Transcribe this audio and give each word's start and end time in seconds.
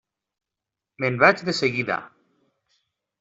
Me'n 1.03 1.19
vaig 1.23 1.43
de 1.49 1.55
seguida. 1.57 1.99